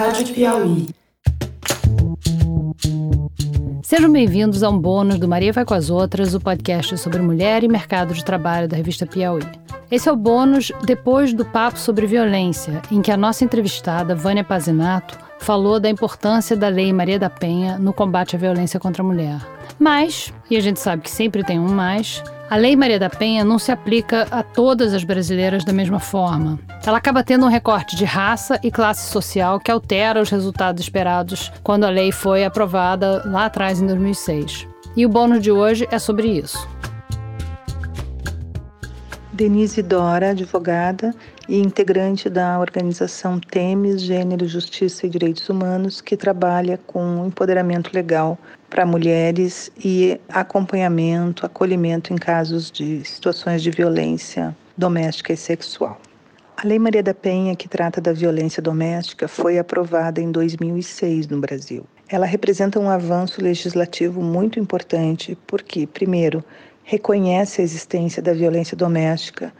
Rádio 0.00 0.32
Piauí. 0.32 0.86
Sejam 3.82 4.10
bem-vindos 4.10 4.62
a 4.62 4.70
um 4.70 4.78
bônus 4.78 5.18
do 5.18 5.28
Maria 5.28 5.52
Vai 5.52 5.62
com 5.66 5.74
as 5.74 5.90
Outras, 5.90 6.34
o 6.34 6.40
podcast 6.40 6.96
sobre 6.96 7.20
mulher 7.20 7.62
e 7.62 7.68
mercado 7.68 8.14
de 8.14 8.24
trabalho 8.24 8.66
da 8.66 8.78
revista 8.78 9.04
Piauí. 9.04 9.42
Esse 9.90 10.08
é 10.08 10.12
o 10.12 10.16
bônus 10.16 10.72
depois 10.86 11.34
do 11.34 11.44
papo 11.44 11.78
sobre 11.78 12.06
violência, 12.06 12.80
em 12.90 13.02
que 13.02 13.12
a 13.12 13.16
nossa 13.18 13.44
entrevistada, 13.44 14.14
Vânia 14.14 14.42
Pazinato, 14.42 15.18
falou 15.38 15.78
da 15.78 15.90
importância 15.90 16.56
da 16.56 16.68
Lei 16.68 16.94
Maria 16.94 17.18
da 17.18 17.28
Penha 17.28 17.76
no 17.78 17.92
combate 17.92 18.34
à 18.34 18.38
violência 18.38 18.80
contra 18.80 19.02
a 19.02 19.06
mulher. 19.06 19.38
Mas, 19.78 20.32
e 20.50 20.56
a 20.56 20.60
gente 20.60 20.80
sabe 20.80 21.02
que 21.02 21.10
sempre 21.10 21.44
tem 21.44 21.60
um 21.60 21.74
mais, 21.74 22.24
a 22.50 22.56
Lei 22.56 22.74
Maria 22.74 22.98
da 22.98 23.08
Penha 23.08 23.44
não 23.44 23.60
se 23.60 23.70
aplica 23.70 24.26
a 24.28 24.42
todas 24.42 24.92
as 24.92 25.04
brasileiras 25.04 25.64
da 25.64 25.72
mesma 25.72 26.00
forma. 26.00 26.58
Ela 26.84 26.98
acaba 26.98 27.22
tendo 27.22 27.46
um 27.46 27.48
recorte 27.48 27.94
de 27.94 28.04
raça 28.04 28.58
e 28.60 28.72
classe 28.72 29.08
social 29.08 29.60
que 29.60 29.70
altera 29.70 30.20
os 30.20 30.30
resultados 30.30 30.82
esperados 30.82 31.52
quando 31.62 31.84
a 31.84 31.90
lei 31.90 32.10
foi 32.10 32.44
aprovada 32.44 33.22
lá 33.24 33.46
atrás 33.46 33.80
em 33.80 33.86
2006. 33.86 34.66
E 34.96 35.06
o 35.06 35.08
bônus 35.08 35.40
de 35.40 35.52
hoje 35.52 35.86
é 35.92 35.98
sobre 36.00 36.26
isso. 36.26 36.68
Denise 39.40 39.80
Dora, 39.80 40.32
advogada 40.32 41.14
e 41.48 41.58
integrante 41.58 42.28
da 42.28 42.60
organização 42.60 43.40
Temes 43.40 44.02
Gênero, 44.02 44.46
Justiça 44.46 45.06
e 45.06 45.08
Direitos 45.08 45.48
Humanos, 45.48 46.02
que 46.02 46.14
trabalha 46.14 46.78
com 46.86 47.24
empoderamento 47.26 47.90
legal 47.94 48.38
para 48.68 48.84
mulheres 48.84 49.72
e 49.82 50.20
acompanhamento, 50.28 51.46
acolhimento 51.46 52.12
em 52.12 52.18
casos 52.18 52.70
de 52.70 53.02
situações 53.02 53.62
de 53.62 53.70
violência 53.70 54.54
doméstica 54.76 55.32
e 55.32 55.38
sexual. 55.38 55.98
A 56.54 56.66
Lei 56.66 56.78
Maria 56.78 57.02
da 57.02 57.14
Penha, 57.14 57.56
que 57.56 57.66
trata 57.66 57.98
da 57.98 58.12
violência 58.12 58.62
doméstica, 58.62 59.26
foi 59.26 59.58
aprovada 59.58 60.20
em 60.20 60.30
2006 60.30 61.28
no 61.28 61.40
Brasil. 61.40 61.86
Ela 62.10 62.26
representa 62.26 62.78
um 62.78 62.90
avanço 62.90 63.40
legislativo 63.40 64.20
muito 64.20 64.60
importante 64.60 65.38
porque, 65.46 65.86
primeiro, 65.86 66.44
reconhece 66.90 67.60
a 67.60 67.64
existência 67.64 68.20
da 68.20 68.34
violência 68.34 68.76
doméstica 68.76 69.52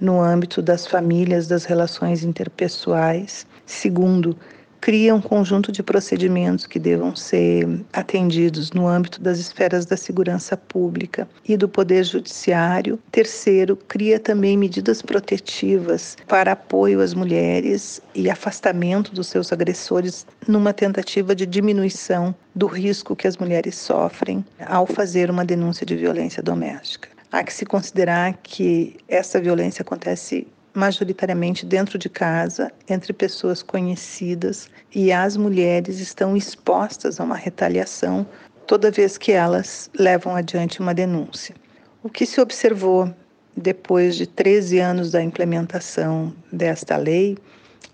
no 0.00 0.22
âmbito 0.22 0.62
das 0.62 0.86
famílias, 0.86 1.46
das 1.46 1.66
relações 1.66 2.24
interpessoais. 2.24 3.46
Segundo, 3.66 4.34
cria 4.80 5.14
um 5.14 5.20
conjunto 5.20 5.70
de 5.70 5.82
procedimentos 5.82 6.66
que 6.66 6.78
devam 6.78 7.14
ser 7.14 7.68
atendidos 7.92 8.72
no 8.72 8.86
âmbito 8.86 9.20
das 9.20 9.38
esferas 9.38 9.84
da 9.84 9.96
segurança 9.96 10.56
pública 10.56 11.28
e 11.46 11.56
do 11.56 11.68
Poder 11.68 12.04
Judiciário. 12.04 12.98
Terceiro, 13.10 13.76
cria 13.76 14.18
também 14.18 14.56
medidas 14.56 15.02
protetivas 15.02 16.16
para 16.26 16.52
apoio 16.52 17.00
às 17.00 17.14
mulheres 17.14 18.00
e 18.14 18.30
afastamento 18.30 19.12
dos 19.12 19.28
seus 19.28 19.52
agressores 19.52 20.26
numa 20.46 20.72
tentativa 20.72 21.34
de 21.34 21.46
diminuição 21.46 22.34
do 22.54 22.66
risco 22.66 23.16
que 23.16 23.28
as 23.28 23.36
mulheres 23.36 23.76
sofrem 23.76 24.44
ao 24.66 24.86
fazer 24.86 25.30
uma 25.30 25.44
denúncia 25.44 25.86
de 25.86 25.96
violência 25.96 26.42
doméstica. 26.42 27.08
Há 27.30 27.44
que 27.44 27.52
se 27.52 27.66
considerar 27.66 28.38
que 28.42 28.96
essa 29.06 29.38
violência 29.38 29.82
acontece 29.82 30.46
majoritariamente 30.78 31.66
dentro 31.66 31.98
de 31.98 32.08
casa, 32.08 32.70
entre 32.88 33.12
pessoas 33.12 33.62
conhecidas, 33.62 34.70
e 34.94 35.10
as 35.10 35.36
mulheres 35.36 35.98
estão 35.98 36.36
expostas 36.36 37.18
a 37.18 37.24
uma 37.24 37.36
retaliação 37.36 38.24
toda 38.66 38.90
vez 38.90 39.18
que 39.18 39.32
elas 39.32 39.90
levam 39.98 40.36
adiante 40.36 40.80
uma 40.80 40.94
denúncia. 40.94 41.54
O 42.02 42.08
que 42.08 42.24
se 42.24 42.40
observou 42.40 43.12
depois 43.56 44.14
de 44.14 44.26
13 44.26 44.78
anos 44.78 45.10
da 45.10 45.20
implementação 45.20 46.32
desta 46.52 46.96
lei 46.96 47.36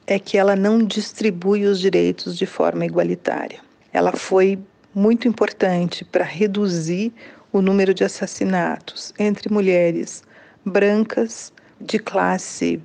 é 0.07 0.19
que 0.19 0.37
ela 0.37 0.55
não 0.55 0.85
distribui 0.85 1.65
os 1.65 1.81
direitos 1.81 2.37
de 2.37 2.45
forma 2.45 2.85
igualitária. 2.85 3.61
Ela 3.93 4.13
foi 4.13 4.59
muito 4.95 5.27
importante 5.27 6.05
para 6.05 6.23
reduzir 6.23 7.13
o 7.51 7.63
número 7.63 7.95
de 7.95 8.05
assassinatos 8.05 9.15
entre 9.19 9.51
mulheres 9.51 10.23
brancas 10.67 11.53
de 11.81 11.99
classe 11.99 12.81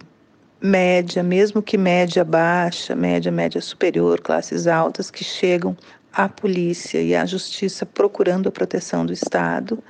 média, 0.61 1.23
mesmo 1.23 1.61
que 1.61 1.77
média 1.77 2.23
baixa, 2.23 2.95
média, 2.95 3.31
média 3.31 3.61
superior, 3.61 4.19
classes 4.19 4.67
altas, 4.67 5.09
que 5.09 5.23
chegam 5.23 5.75
à 6.11 6.27
polícia 6.27 7.01
e 7.01 7.15
à 7.15 7.25
justiça 7.25 7.85
procurando 7.85 8.49
a 8.49 8.51
proteção 8.51 9.05
do 9.05 9.13
Estado. 9.13 9.81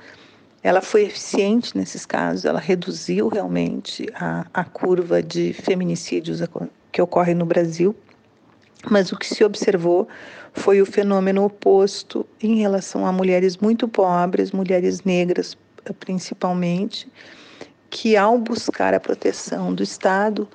Ela 0.62 0.80
foi 0.80 1.04
eficiente 1.04 1.76
nesses 1.76 2.04
casos, 2.04 2.44
ela 2.44 2.60
reduziu 2.60 3.28
realmente 3.28 4.06
a, 4.14 4.46
a 4.52 4.62
curva 4.62 5.22
de 5.22 5.52
feminicídios 5.54 6.42
que 6.92 7.00
ocorre 7.00 7.34
no 7.34 7.46
Brasil, 7.46 7.96
mas 8.90 9.10
o 9.10 9.16
que 9.16 9.26
se 9.26 9.42
observou 9.42 10.06
foi 10.52 10.82
o 10.82 10.86
fenômeno 10.86 11.44
oposto 11.44 12.26
em 12.42 12.56
relação 12.56 13.06
a 13.06 13.12
mulheres 13.12 13.56
muito 13.56 13.88
pobres, 13.88 14.52
mulheres 14.52 15.02
negras 15.02 15.56
principalmente, 15.98 17.08
que, 17.90 18.16
ao 18.16 18.38
buscar 18.38 18.94
a 18.94 19.00
proteção 19.00 19.74
do 19.74 19.82
Estado, 19.82 20.48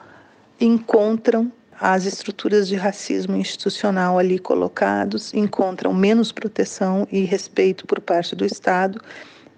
encontram 0.59 1.51
as 1.79 2.05
estruturas 2.05 2.67
de 2.67 2.75
racismo 2.75 3.35
institucional 3.35 4.17
ali 4.17 4.39
colocados, 4.39 5.33
encontram 5.33 5.93
menos 5.93 6.31
proteção 6.31 7.05
e 7.11 7.25
respeito 7.25 7.85
por 7.85 7.99
parte 7.99 8.33
do 8.33 8.45
Estado 8.45 9.01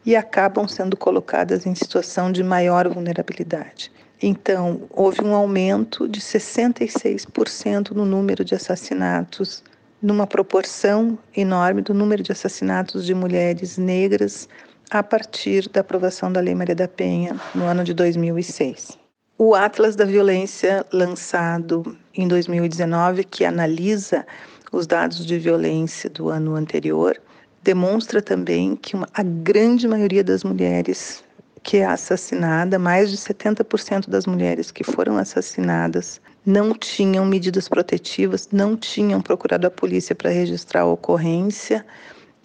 e 0.03 0.15
acabam 0.15 0.67
sendo 0.67 0.97
colocadas 0.97 1.67
em 1.67 1.75
situação 1.75 2.31
de 2.31 2.43
maior 2.43 2.87
vulnerabilidade. 2.89 3.91
Então, 4.19 4.81
houve 4.89 5.21
um 5.23 5.35
aumento 5.35 6.07
de 6.07 6.19
66% 6.19 7.91
no 7.91 8.03
número 8.03 8.43
de 8.43 8.55
assassinatos, 8.55 9.63
numa 10.01 10.25
proporção 10.25 11.19
enorme 11.35 11.83
do 11.83 11.93
número 11.93 12.23
de 12.23 12.31
assassinatos 12.31 13.05
de 13.05 13.13
mulheres 13.13 13.77
negras 13.77 14.49
a 14.89 15.03
partir 15.03 15.69
da 15.69 15.81
aprovação 15.81 16.31
da 16.31 16.39
Lei 16.39 16.55
Maria 16.55 16.75
da 16.75 16.87
Penha 16.87 17.35
no 17.53 17.65
ano 17.65 17.83
de 17.83 17.93
2006. 17.93 18.97
O 19.37 19.53
Atlas 19.53 19.95
da 19.95 20.05
Violência, 20.05 20.85
lançado 20.91 21.95
em 22.13 22.27
2019, 22.27 23.23
que 23.23 23.45
analisa 23.45 24.25
os 24.71 24.87
dados 24.87 25.25
de 25.25 25.37
violência 25.37 26.09
do 26.09 26.29
ano 26.29 26.55
anterior, 26.55 27.19
demonstra 27.61 28.21
também 28.21 28.75
que 28.75 28.95
uma, 28.95 29.07
a 29.13 29.23
grande 29.23 29.87
maioria 29.87 30.23
das 30.23 30.43
mulheres 30.43 31.23
que 31.61 31.77
é 31.77 31.85
assassinada, 31.85 32.79
mais 32.79 33.11
de 33.11 33.17
70% 33.17 34.09
das 34.09 34.25
mulheres 34.25 34.71
que 34.71 34.83
foram 34.83 35.17
assassinadas 35.17 36.21
não 36.45 36.73
tinham 36.73 37.25
medidas 37.25 37.67
protetivas, 37.67 38.47
não 38.53 38.77
tinham 38.77 39.21
procurado 39.21 39.67
a 39.67 39.69
polícia 39.69 40.15
para 40.15 40.29
registrar 40.29 40.81
a 40.81 40.85
ocorrência, 40.85 41.85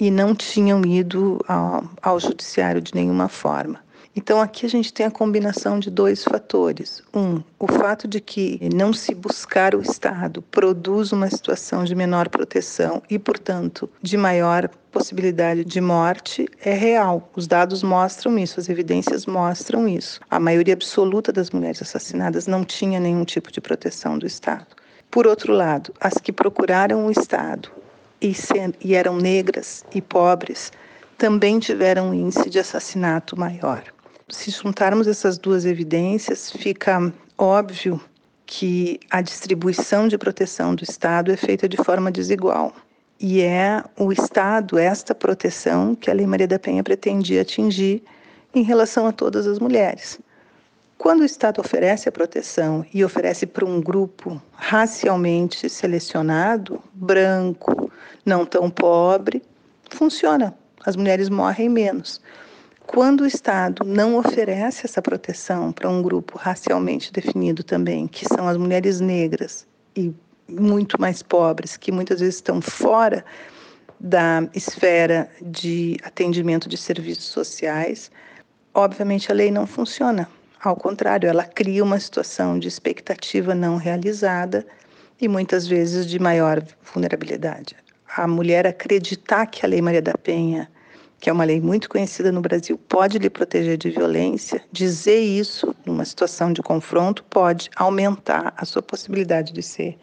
e 0.03 0.11
não 0.11 0.35
tinham 0.35 0.85
ido 0.85 1.39
ao, 1.47 1.85
ao 2.03 2.19
judiciário 2.19 2.81
de 2.81 2.93
nenhuma 2.93 3.29
forma. 3.29 3.79
Então, 4.17 4.41
aqui 4.41 4.67
a 4.67 4.69
gente 4.69 4.93
tem 4.93 5.07
a 5.07 5.11
combinação 5.13 5.79
de 5.79 5.93
dois 5.93 6.25
fatores. 6.25 7.01
Um, 7.15 7.41
o 7.57 7.69
fato 7.69 8.09
de 8.09 8.21
que 8.21 8.59
não 8.75 8.93
se 8.93 9.15
buscar 9.15 9.77
o 9.77 9.81
Estado 9.81 10.43
produz 10.43 11.13
uma 11.13 11.31
situação 11.31 11.85
de 11.85 11.95
menor 11.95 12.29
proteção 12.29 13.01
e, 13.09 13.17
portanto, 13.17 13.89
de 14.03 14.17
maior 14.17 14.69
possibilidade 14.91 15.65
de 15.65 15.81
morte 15.81 16.49
é 16.61 16.75
real. 16.75 17.31
Os 17.37 17.47
dados 17.47 17.85
mostram 17.85 18.37
isso, 18.37 18.59
as 18.59 18.69
evidências 18.69 19.25
mostram 19.25 19.87
isso. 19.87 20.21
A 20.29 20.41
maioria 20.41 20.75
absoluta 20.75 21.33
das 21.33 21.51
mulheres 21.51 21.81
assassinadas 21.81 22.49
não 22.49 22.65
tinha 22.65 22.99
nenhum 22.99 23.25
tipo 23.25 23.53
de 23.53 23.61
proteção 23.61 24.19
do 24.19 24.27
Estado. 24.27 24.67
Por 25.09 25.29
outro 25.29 25.53
lado, 25.53 25.95
as 26.01 26.15
que 26.15 26.33
procuraram 26.33 27.07
o 27.07 27.11
Estado 27.13 27.71
e, 28.23 28.35
e 28.81 28.95
eram 28.95 29.17
negras 29.17 29.85
e 29.93 30.01
pobres 30.01 30.71
também 31.19 31.59
tiveram 31.59 32.11
um 32.11 32.15
índice 32.15 32.49
de 32.49 32.59
assassinato 32.59 33.39
maior. 33.39 33.85
Se 34.29 34.51
juntarmos 34.51 35.07
essas 35.07 35.39
duas 35.39 35.65
evidências, 35.65 36.51
fica 36.51 37.13
óbvio 37.37 38.01
que 38.47 38.99
a 39.11 39.21
distribuição 39.21 40.09
de 40.09 40.17
proteção 40.17 40.75
do 40.75 40.83
Estado 40.83 41.31
é 41.31 41.37
feita 41.37 41.69
de 41.69 41.77
forma 41.77 42.11
desigual. 42.11 42.75
E 43.21 43.41
é 43.41 43.85
o 43.97 44.11
Estado, 44.11 44.79
esta 44.79 45.15
proteção, 45.15 45.95
que 45.95 46.11
a 46.11 46.15
Lei 46.15 46.27
Maria 46.27 46.49
da 46.49 46.59
Penha 46.59 46.83
pretendia 46.83 47.43
atingir 47.43 48.03
em 48.55 48.63
relação 48.63 49.07
a 49.07 49.13
todas 49.13 49.47
as 49.47 49.59
mulheres. 49.59 50.19
Quando 50.99 51.21
o 51.21 51.25
Estado 51.25 51.61
oferece 51.61 52.09
a 52.09 52.13
proteção 52.13 52.85
e 52.93 53.05
oferece 53.05 53.47
para 53.47 53.65
um 53.65 53.81
grupo 53.81 54.43
racialmente 54.53 55.69
selecionado, 55.69 56.81
branco, 56.93 57.92
não 58.25 58.45
tão 58.45 58.71
pobre, 58.71 59.43
funciona. 59.91 60.55
As 60.85 60.97
mulheres 60.97 61.29
morrem 61.29 61.69
menos. 61.69 62.21
Quando 62.87 63.23
o 63.23 63.27
Estado 63.27 63.85
não 63.85 64.17
oferece 64.17 64.85
essa 64.85 65.01
proteção 65.01 65.73
para 65.73 65.89
um 65.89 66.03
grupo 66.03 66.37
racialmente 66.37 67.13
definido 67.13 67.63
também, 67.63 68.07
que 68.07 68.27
são 68.27 68.49
as 68.49 68.57
mulheres 68.57 69.01
negras 69.01 69.67
e 69.97 70.13
muito 70.49 71.01
mais 71.01 71.23
pobres, 71.23 71.77
que 71.77 71.93
muitas 71.93 72.21
vezes 72.21 72.37
estão 72.37 72.61
fora 72.61 73.25
da 73.99 74.49
esfera 74.53 75.31
de 75.41 75.97
atendimento 76.03 76.69
de 76.69 76.77
serviços 76.77 77.27
sociais, 77.27 78.11
obviamente 78.75 79.31
a 79.31 79.35
lei 79.35 79.51
não 79.51 79.67
funciona 79.67 80.29
ao 80.63 80.77
contrário, 80.77 81.29
ela 81.29 81.43
cria 81.45 81.83
uma 81.83 81.99
situação 81.99 82.57
de 82.57 82.69
expectativa 82.69 83.53
não 83.53 83.77
realizada 83.77 84.65
e 85.21 85.27
muitas 85.27 85.67
vezes 85.67 86.07
de 86.07 86.21
maior 86.21 86.63
vulnerabilidade. 86.95 87.75
A 88.17 88.27
mulher 88.27 88.67
acreditar 88.67 89.47
que 89.47 89.65
a 89.65 89.69
Lei 89.69 89.81
Maria 89.81 90.03
da 90.03 90.15
Penha 90.15 90.69
que 91.23 91.31
é 91.31 91.33
uma 91.33 91.45
lei 91.45 91.61
muito 91.61 91.89
conhecida 91.89 92.33
no 92.33 92.41
Brasil, 92.41 92.77
pode 92.77 93.17
lhe 93.17 93.31
proteger 93.31 93.79
de 93.79 93.91
violência, 93.91 94.61
dizer 94.73 95.21
isso 95.21 95.73
numa 95.87 96.05
situação 96.05 96.53
de 96.53 96.61
confronto 96.61 97.23
pode 97.31 97.71
aumentar 97.77 98.53
a 98.57 98.65
sua 98.65 98.83
possibilidade 98.83 99.53
de 99.53 99.63
ser, 99.63 99.97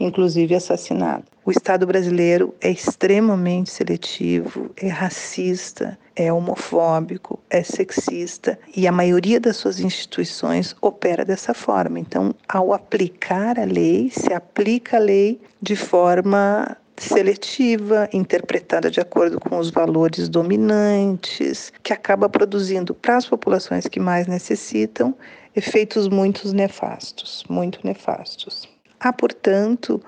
inclusive, 0.00 0.54
assassinado. 0.54 1.24
O 1.44 1.50
Estado 1.50 1.86
brasileiro 1.86 2.54
é 2.58 2.70
extremamente 2.70 3.70
seletivo, 3.70 4.70
é 4.74 4.88
racista, 4.88 5.98
é 6.16 6.32
homofóbico, 6.32 7.38
é 7.50 7.62
sexista 7.62 8.58
e 8.74 8.86
a 8.86 8.92
maioria 8.92 9.38
das 9.38 9.58
suas 9.58 9.78
instituições 9.78 10.74
opera 10.80 11.22
dessa 11.22 11.52
forma. 11.52 12.00
Então, 12.00 12.34
ao 12.48 12.72
aplicar 12.72 13.58
a 13.58 13.64
lei, 13.64 14.10
se 14.10 14.32
aplica 14.32 14.96
a 14.96 15.00
lei 15.00 15.38
de 15.60 15.76
forma 15.76 16.78
seletiva, 17.02 18.08
interpretada 18.12 18.90
de 18.90 19.00
acordo 19.00 19.40
com 19.40 19.58
os 19.58 19.70
valores 19.70 20.28
dominantes, 20.28 21.72
que 21.82 21.92
acaba 21.92 22.28
produzindo 22.28 22.94
para 22.94 23.16
as 23.16 23.26
populações 23.26 23.86
que 23.86 24.00
mais 24.00 24.26
necessitam 24.26 25.14
efeitos 25.54 26.08
muito 26.08 26.50
nefastos, 26.54 27.44
muito 27.48 27.80
nefastos. 27.84 28.68
Há, 28.98 29.12
portanto, 29.12 30.00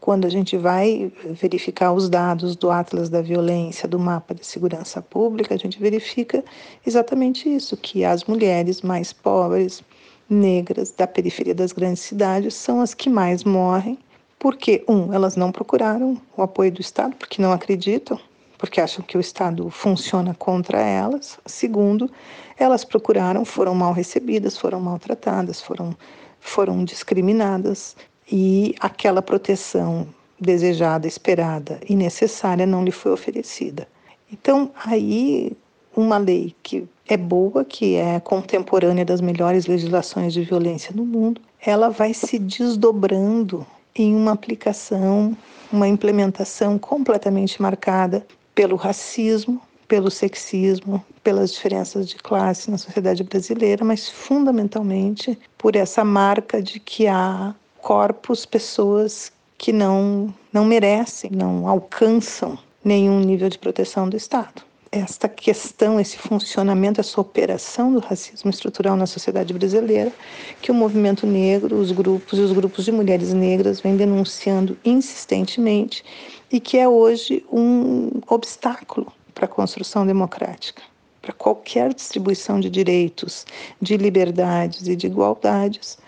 quando 0.00 0.24
a 0.24 0.30
gente 0.30 0.56
vai 0.56 1.12
verificar 1.30 1.92
os 1.92 2.08
dados 2.08 2.54
do 2.54 2.70
Atlas 2.70 3.08
da 3.08 3.20
Violência, 3.20 3.88
do 3.88 3.98
Mapa 3.98 4.34
de 4.34 4.46
Segurança 4.46 5.02
Pública, 5.02 5.54
a 5.54 5.58
gente 5.58 5.80
verifica 5.80 6.44
exatamente 6.86 7.52
isso, 7.52 7.76
que 7.76 8.04
as 8.04 8.24
mulheres 8.24 8.82
mais 8.82 9.12
pobres, 9.12 9.82
negras, 10.30 10.92
da 10.92 11.06
periferia 11.06 11.54
das 11.54 11.72
grandes 11.72 12.02
cidades, 12.02 12.54
são 12.54 12.80
as 12.80 12.94
que 12.94 13.10
mais 13.10 13.42
morrem 13.42 13.98
porque, 14.38 14.84
um, 14.88 15.12
elas 15.12 15.36
não 15.36 15.50
procuraram 15.50 16.20
o 16.36 16.42
apoio 16.42 16.70
do 16.70 16.80
Estado, 16.80 17.16
porque 17.16 17.40
não 17.40 17.52
acreditam, 17.52 18.18
porque 18.58 18.80
acham 18.80 19.04
que 19.04 19.16
o 19.16 19.20
Estado 19.20 19.68
funciona 19.70 20.34
contra 20.34 20.80
elas. 20.80 21.38
Segundo, 21.46 22.10
elas 22.58 22.84
procuraram, 22.84 23.44
foram 23.44 23.74
mal 23.74 23.92
recebidas, 23.92 24.56
foram 24.56 24.80
maltratadas, 24.80 25.60
foram, 25.60 25.96
foram 26.40 26.84
discriminadas 26.84 27.96
e 28.30 28.74
aquela 28.80 29.22
proteção 29.22 30.06
desejada, 30.38 31.06
esperada 31.06 31.80
e 31.88 31.94
necessária 31.94 32.66
não 32.66 32.84
lhe 32.84 32.90
foi 32.90 33.12
oferecida. 33.12 33.88
Então, 34.30 34.70
aí, 34.84 35.52
uma 35.94 36.18
lei 36.18 36.54
que 36.62 36.86
é 37.08 37.16
boa, 37.16 37.64
que 37.64 37.94
é 37.94 38.18
contemporânea 38.20 39.04
das 39.04 39.20
melhores 39.20 39.66
legislações 39.66 40.32
de 40.32 40.42
violência 40.42 40.92
no 40.94 41.04
mundo, 41.04 41.40
ela 41.64 41.88
vai 41.88 42.12
se 42.12 42.38
desdobrando 42.38 43.66
em 43.96 44.14
uma 44.14 44.32
aplicação, 44.32 45.36
uma 45.72 45.88
implementação 45.88 46.78
completamente 46.78 47.60
marcada 47.60 48.26
pelo 48.54 48.76
racismo, 48.76 49.60
pelo 49.88 50.10
sexismo, 50.10 51.04
pelas 51.22 51.52
diferenças 51.52 52.08
de 52.08 52.16
classe 52.16 52.70
na 52.70 52.78
sociedade 52.78 53.22
brasileira, 53.22 53.84
mas 53.84 54.08
fundamentalmente 54.08 55.38
por 55.56 55.76
essa 55.76 56.04
marca 56.04 56.60
de 56.60 56.80
que 56.80 57.06
há 57.06 57.54
corpos, 57.78 58.44
pessoas 58.44 59.32
que 59.56 59.72
não 59.72 60.34
não 60.52 60.64
merecem, 60.64 61.30
não 61.30 61.68
alcançam 61.68 62.58
nenhum 62.84 63.20
nível 63.20 63.48
de 63.48 63.58
proteção 63.58 64.08
do 64.08 64.16
Estado 64.16 64.65
esta 64.96 65.28
questão, 65.28 66.00
esse 66.00 66.16
funcionamento, 66.16 67.00
essa 67.00 67.20
operação 67.20 67.92
do 67.92 67.98
racismo 67.98 68.50
estrutural 68.50 68.96
na 68.96 69.06
sociedade 69.06 69.52
brasileira, 69.52 70.12
que 70.60 70.70
o 70.70 70.74
movimento 70.74 71.26
negro, 71.26 71.76
os 71.76 71.92
grupos 71.92 72.38
e 72.38 72.42
os 72.42 72.52
grupos 72.52 72.84
de 72.84 72.92
mulheres 72.92 73.32
negras 73.32 73.80
vêm 73.80 73.96
denunciando 73.96 74.76
insistentemente 74.84 76.04
e 76.50 76.58
que 76.60 76.78
é 76.78 76.88
hoje 76.88 77.44
um 77.52 78.10
obstáculo 78.28 79.12
para 79.34 79.44
a 79.44 79.48
construção 79.48 80.06
democrática, 80.06 80.82
para 81.20 81.32
qualquer 81.32 81.92
distribuição 81.92 82.58
de 82.58 82.70
direitos, 82.70 83.44
de 83.80 83.96
liberdades 83.96 84.88
e 84.88 84.96
de 84.96 85.06
igualdades 85.06 85.98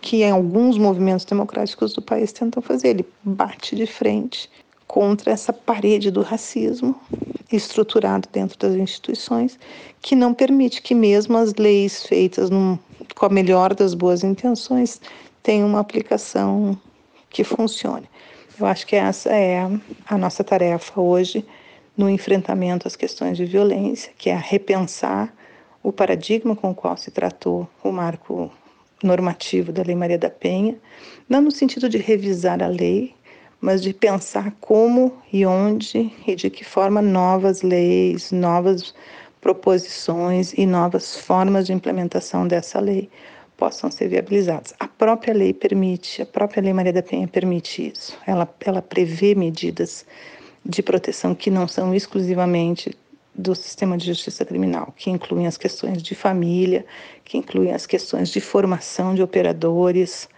que 0.00 0.22
em 0.22 0.30
alguns 0.30 0.78
movimentos 0.78 1.24
democráticos 1.24 1.92
do 1.92 2.00
país 2.00 2.32
tentam 2.32 2.62
fazer. 2.62 2.88
Ele 2.88 3.06
bate 3.24 3.74
de 3.74 3.86
frente 3.86 4.48
contra 4.86 5.32
essa 5.32 5.52
parede 5.52 6.10
do 6.10 6.22
racismo 6.22 6.94
estruturado 7.52 8.28
dentro 8.32 8.58
das 8.58 8.74
instituições, 8.74 9.58
que 10.00 10.16
não 10.16 10.34
permite 10.34 10.82
que 10.82 10.94
mesmo 10.94 11.36
as 11.36 11.54
leis 11.54 12.04
feitas 12.04 12.50
num, 12.50 12.78
com 13.14 13.26
a 13.26 13.28
melhor 13.28 13.74
das 13.74 13.94
boas 13.94 14.24
intenções 14.24 15.00
tenham 15.42 15.68
uma 15.68 15.80
aplicação 15.80 16.76
que 17.30 17.44
funcione. 17.44 18.08
Eu 18.58 18.66
acho 18.66 18.86
que 18.86 18.96
essa 18.96 19.30
é 19.30 19.68
a, 20.06 20.18
nossa 20.18 20.42
tarefa 20.42 21.00
hoje 21.00 21.44
no 21.96 22.08
enfrentamento 22.08 22.88
às 22.88 22.96
questões 22.96 23.36
de 23.36 23.44
violência, 23.44 24.12
que 24.16 24.30
é 24.30 24.36
repensar 24.36 25.32
o 25.82 25.92
paradigma 25.92 26.56
com 26.56 26.70
o 26.70 26.74
qual 26.74 26.96
se 26.96 27.10
tratou 27.10 27.68
o 27.84 27.92
marco 27.92 28.50
normativo 29.02 29.72
da 29.72 29.82
Lei 29.82 29.94
Maria 29.94 30.18
da 30.18 30.30
Penha, 30.30 30.76
não 31.28 31.42
no 31.42 31.50
sentido 31.50 31.88
de 31.88 31.98
revisar 31.98 32.62
a 32.62 32.66
lei, 32.66 33.14
mas 33.60 33.82
de 33.82 33.92
pensar 33.92 34.52
como 34.60 35.12
e 35.32 35.46
onde 35.46 36.12
e 36.26 36.34
de 36.34 36.50
que 36.50 36.64
forma 36.64 37.00
novas 37.00 37.62
leis, 37.62 38.30
novas 38.32 38.94
proposições 39.40 40.52
e 40.52 40.66
novas 40.66 41.16
formas 41.16 41.66
de 41.66 41.72
implementação 41.72 42.46
dessa 42.46 42.80
lei 42.80 43.08
possam 43.56 43.90
ser 43.90 44.08
viabilizadas. 44.08 44.74
A 44.78 44.86
própria 44.86 45.32
lei 45.32 45.52
permite, 45.52 46.22
a 46.22 46.26
própria 46.26 46.62
Lei 46.62 46.72
Maria 46.72 46.92
da 46.92 47.02
Penha 47.02 47.26
permite 47.26 47.92
isso. 47.92 48.16
Ela, 48.26 48.48
ela 48.60 48.82
prevê 48.82 49.34
medidas 49.34 50.04
de 50.64 50.82
proteção 50.82 51.34
que 51.34 51.50
não 51.50 51.66
são 51.66 51.94
exclusivamente 51.94 52.96
do 53.34 53.54
sistema 53.54 53.96
de 53.96 54.06
justiça 54.06 54.44
criminal, 54.44 54.92
que 54.96 55.10
incluem 55.10 55.46
as 55.46 55.56
questões 55.56 56.02
de 56.02 56.14
família, 56.14 56.84
que 57.24 57.36
incluem 57.36 57.72
as 57.72 57.86
questões 57.86 58.30
de 58.30 58.40
formação 58.40 59.14
de 59.14 59.22
operadores, 59.22 60.28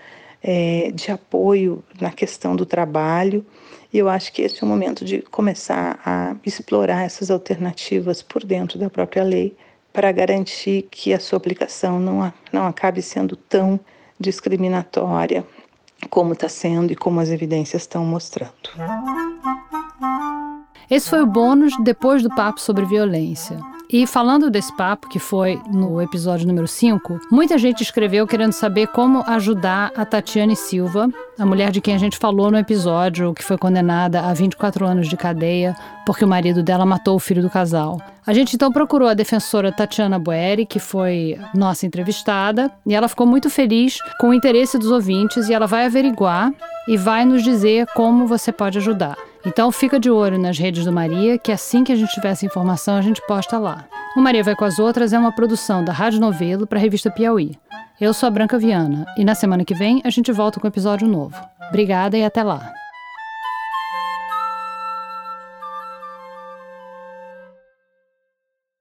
é, 0.42 0.90
de 0.92 1.10
apoio 1.10 1.82
na 2.00 2.10
questão 2.10 2.54
do 2.54 2.66
trabalho. 2.66 3.44
E 3.92 3.98
eu 3.98 4.08
acho 4.08 4.32
que 4.32 4.42
esse 4.42 4.62
é 4.62 4.66
o 4.66 4.68
momento 4.68 5.04
de 5.04 5.22
começar 5.22 5.98
a 6.04 6.36
explorar 6.44 7.02
essas 7.04 7.30
alternativas 7.30 8.22
por 8.22 8.44
dentro 8.44 8.78
da 8.78 8.90
própria 8.90 9.22
lei 9.22 9.56
para 9.92 10.12
garantir 10.12 10.86
que 10.90 11.12
a 11.12 11.20
sua 11.20 11.38
aplicação 11.38 11.98
não, 11.98 12.32
não 12.52 12.66
acabe 12.66 13.02
sendo 13.02 13.34
tão 13.34 13.80
discriminatória 14.20 15.44
como 16.10 16.32
está 16.32 16.48
sendo 16.48 16.92
e 16.92 16.96
como 16.96 17.20
as 17.20 17.30
evidências 17.30 17.82
estão 17.82 18.04
mostrando. 18.04 18.52
Esse 20.90 21.10
foi 21.10 21.22
o 21.22 21.26
bônus 21.26 21.72
depois 21.82 22.22
do 22.22 22.30
papo 22.30 22.60
sobre 22.60 22.84
violência. 22.84 23.58
E 23.90 24.06
falando 24.06 24.50
desse 24.50 24.74
papo, 24.76 25.08
que 25.08 25.18
foi 25.18 25.58
no 25.72 26.02
episódio 26.02 26.46
número 26.46 26.68
5, 26.68 27.20
muita 27.30 27.56
gente 27.56 27.82
escreveu 27.82 28.26
querendo 28.26 28.52
saber 28.52 28.88
como 28.88 29.24
ajudar 29.26 29.90
a 29.96 30.04
Tatiane 30.04 30.54
Silva, 30.54 31.08
a 31.38 31.46
mulher 31.46 31.70
de 31.70 31.80
quem 31.80 31.94
a 31.94 31.98
gente 31.98 32.18
falou 32.18 32.50
no 32.50 32.58
episódio, 32.58 33.32
que 33.32 33.42
foi 33.42 33.56
condenada 33.56 34.20
a 34.20 34.34
24 34.34 34.84
anos 34.84 35.08
de 35.08 35.16
cadeia 35.16 35.74
porque 36.04 36.24
o 36.24 36.28
marido 36.28 36.62
dela 36.62 36.86
matou 36.86 37.16
o 37.16 37.18
filho 37.18 37.42
do 37.42 37.50
casal. 37.50 38.00
A 38.26 38.32
gente 38.32 38.56
então 38.56 38.72
procurou 38.72 39.08
a 39.08 39.14
defensora 39.14 39.70
Tatiana 39.70 40.18
Boeri, 40.18 40.64
que 40.64 40.78
foi 40.78 41.38
nossa 41.54 41.84
entrevistada, 41.84 42.70
e 42.86 42.94
ela 42.94 43.08
ficou 43.08 43.26
muito 43.26 43.48
feliz 43.48 43.98
com 44.18 44.30
o 44.30 44.34
interesse 44.34 44.78
dos 44.78 44.90
ouvintes 44.90 45.48
e 45.48 45.54
ela 45.54 45.66
vai 45.66 45.86
averiguar 45.86 46.50
e 46.86 46.96
vai 46.96 47.26
nos 47.26 47.42
dizer 47.42 47.86
como 47.94 48.26
você 48.26 48.50
pode 48.50 48.78
ajudar. 48.78 49.16
Então 49.48 49.72
fica 49.72 49.98
de 49.98 50.10
olho 50.10 50.38
nas 50.38 50.58
redes 50.58 50.84
do 50.84 50.92
Maria, 50.92 51.38
que 51.38 51.50
assim 51.50 51.82
que 51.82 51.90
a 51.90 51.96
gente 51.96 52.12
tiver 52.12 52.28
essa 52.28 52.44
informação, 52.44 52.96
a 52.96 53.00
gente 53.00 53.26
posta 53.26 53.58
lá. 53.58 53.86
O 54.14 54.20
Maria 54.20 54.44
Vai 54.44 54.54
com 54.54 54.66
as 54.66 54.78
Outras 54.78 55.14
é 55.14 55.18
uma 55.18 55.32
produção 55.32 55.82
da 55.82 55.90
Rádio 55.90 56.20
Novelo 56.20 56.66
para 56.66 56.78
a 56.78 56.82
revista 56.82 57.10
Piauí. 57.10 57.56
Eu 57.98 58.12
sou 58.12 58.26
a 58.26 58.30
Branca 58.30 58.58
Viana 58.58 59.06
e 59.16 59.24
na 59.24 59.34
semana 59.34 59.64
que 59.64 59.74
vem 59.74 60.02
a 60.04 60.10
gente 60.10 60.30
volta 60.32 60.60
com 60.60 60.66
um 60.66 60.68
episódio 60.68 61.08
novo. 61.08 61.34
Obrigada 61.70 62.18
e 62.18 62.22
até 62.22 62.42
lá. 62.42 62.70